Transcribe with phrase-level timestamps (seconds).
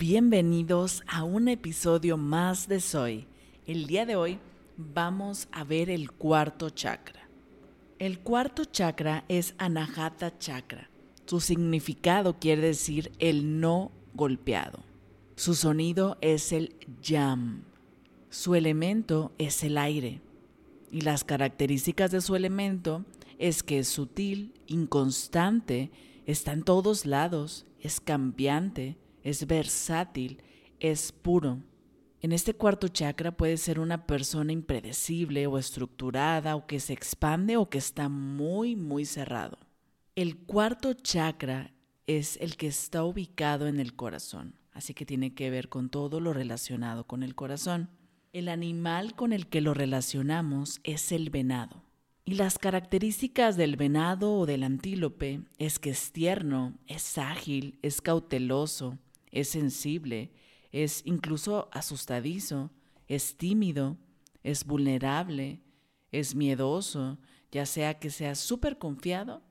[0.00, 3.26] Bienvenidos a un episodio más de Soy.
[3.66, 4.38] El día de hoy
[4.78, 7.28] vamos a ver el cuarto chakra.
[7.98, 10.88] El cuarto chakra es Anahata Chakra.
[11.26, 14.78] Su significado quiere decir el no golpeado.
[15.36, 17.64] Su sonido es el yam.
[18.30, 20.22] Su elemento es el aire.
[20.90, 23.04] Y las características de su elemento
[23.38, 25.90] es que es sutil, inconstante,
[26.24, 30.42] está en todos lados, es cambiante, es versátil,
[30.78, 31.58] es puro.
[32.22, 37.56] En este cuarto chakra puede ser una persona impredecible o estructurada o que se expande
[37.56, 39.58] o que está muy, muy cerrado.
[40.16, 41.72] El cuarto chakra
[42.06, 46.20] es el que está ubicado en el corazón, así que tiene que ver con todo
[46.20, 47.88] lo relacionado con el corazón.
[48.32, 51.82] El animal con el que lo relacionamos es el venado.
[52.24, 58.00] Y las características del venado o del antílope es que es tierno, es ágil, es
[58.02, 58.98] cauteloso,
[59.30, 60.32] es sensible,
[60.72, 62.70] es incluso asustadizo,
[63.08, 63.96] es tímido,
[64.42, 65.62] es vulnerable,
[66.12, 67.18] es miedoso,
[67.50, 69.42] ya sea que sea súper confiado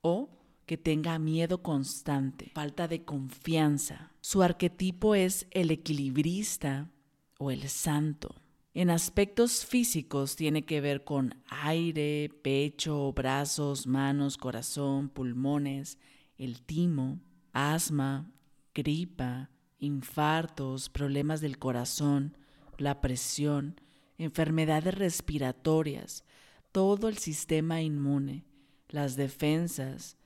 [0.00, 0.30] o
[0.66, 4.12] que tenga miedo constante, falta de confianza.
[4.20, 6.90] Su arquetipo es el equilibrista
[7.38, 8.34] o el santo.
[8.74, 15.98] En aspectos físicos tiene que ver con aire, pecho, brazos, manos, corazón, pulmones,
[16.36, 17.20] el timo,
[17.52, 18.30] asma,
[18.76, 22.36] gripa, infartos, problemas del corazón,
[22.76, 23.80] la presión,
[24.18, 26.24] enfermedades respiratorias,
[26.72, 28.44] todo el sistema inmune,
[28.88, 30.18] las defensas,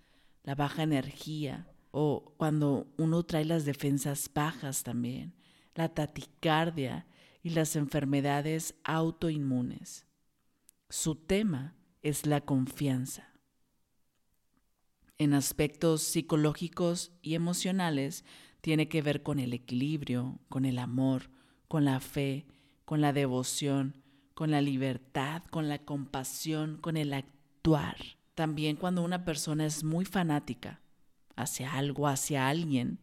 [0.43, 5.35] la baja energía o cuando uno trae las defensas bajas también,
[5.77, 7.07] la taticardia
[7.45, 10.07] y las enfermedades autoinmunes.
[10.89, 13.30] Su tema es la confianza
[15.21, 18.25] en aspectos psicológicos y emocionales
[18.63, 21.29] tiene que ver con el equilibrio, con el amor,
[21.69, 22.47] con la fe,
[22.87, 27.99] con la devoción, con la libertad, con la compasión, con el actuar.
[28.35, 30.81] También cuando una persona es muy fanática
[31.37, 32.99] hacia algo, hacia alguien,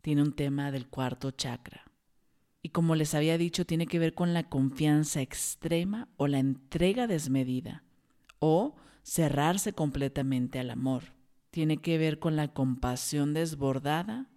[0.00, 1.84] tiene un tema del cuarto chakra.
[2.62, 7.06] Y como les había dicho, tiene que ver con la confianza extrema o la entrega
[7.06, 7.84] desmedida
[8.38, 11.12] o cerrarse completamente al amor
[11.54, 14.28] tiene que ver con la compasión desbordada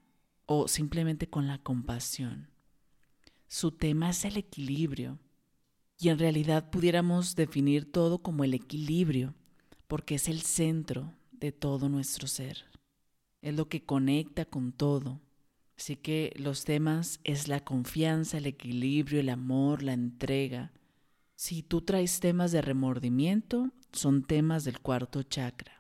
[0.46, 2.52] o simplemente con la compasión.
[3.48, 5.18] Su tema es el equilibrio
[6.00, 9.34] y en realidad pudiéramos definir todo como el equilibrio
[9.88, 12.66] porque es el centro de todo nuestro ser.
[13.42, 15.20] Es lo que conecta con todo.
[15.76, 20.72] Así que los temas es la confianza, el equilibrio, el amor, la entrega.
[21.34, 25.78] Si tú traes temas de remordimiento, son temas del cuarto chakra.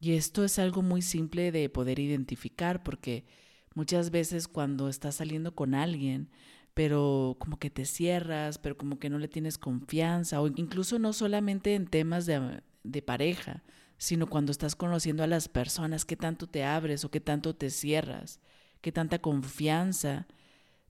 [0.00, 3.26] Y esto es algo muy simple de poder identificar porque
[3.74, 6.30] muchas veces cuando estás saliendo con alguien,
[6.72, 11.12] pero como que te cierras, pero como que no le tienes confianza, o incluso no
[11.12, 13.62] solamente en temas de, pareja,
[13.98, 17.68] sino cuando estás conociendo a las personas, qué tanto te abres o qué tanto te
[17.68, 18.40] cierras,
[18.80, 20.26] qué tanta confianza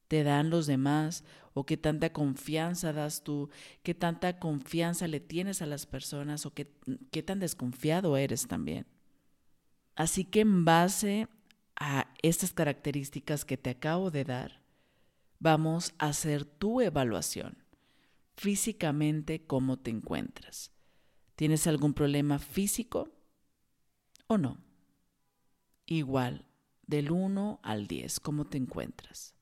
[0.08, 3.50] te dan los demás o qué tanta confianza das tú,
[3.82, 8.86] qué tanta confianza le tienes a las personas o qué tan desconfiado eres también.
[9.94, 11.28] Así que en base
[11.76, 14.62] a estas características que te acabo de dar,
[15.38, 17.64] vamos a hacer tu evaluación.
[18.36, 20.70] Físicamente, ¿cómo te encuentras?
[21.36, 23.10] ¿Tienes algún problema físico
[24.26, 24.58] o no?
[25.86, 26.46] Igual,
[26.86, 29.34] del 1 al 10, ¿cómo te encuentras?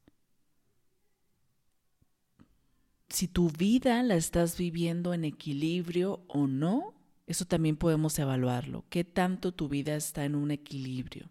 [3.08, 6.94] Si tu vida la estás viviendo en equilibrio o no,
[7.28, 8.86] eso también podemos evaluarlo.
[8.88, 11.28] ¿Qué tanto tu vida está en un equilibrio?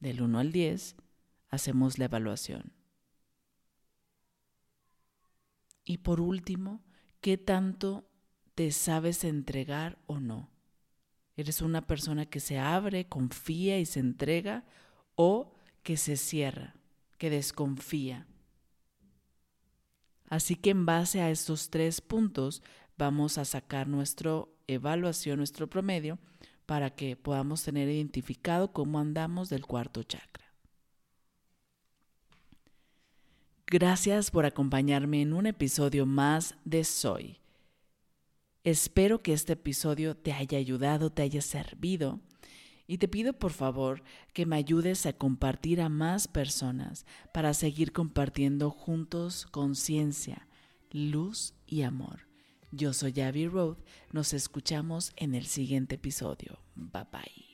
[0.00, 0.96] Del 1 al 10
[1.48, 2.74] hacemos la evaluación.
[5.82, 6.84] Y por último,
[7.22, 8.06] ¿qué tanto
[8.54, 10.50] te sabes entregar o no?
[11.36, 14.66] ¿Eres una persona que se abre, confía y se entrega
[15.14, 16.76] o que se cierra,
[17.16, 18.26] que desconfía?
[20.28, 22.62] Así que en base a estos tres puntos
[22.96, 26.18] vamos a sacar nuestra evaluación, nuestro promedio,
[26.66, 30.44] para que podamos tener identificado cómo andamos del cuarto chakra.
[33.66, 37.40] Gracias por acompañarme en un episodio más de Soy.
[38.62, 42.20] Espero que este episodio te haya ayudado, te haya servido
[42.86, 44.02] y te pido por favor
[44.32, 50.46] que me ayudes a compartir a más personas para seguir compartiendo juntos conciencia,
[50.90, 52.33] luz y amor.
[52.76, 53.76] Yo soy Abby Road,
[54.10, 56.58] nos escuchamos en el siguiente episodio.
[56.74, 57.53] Bye bye.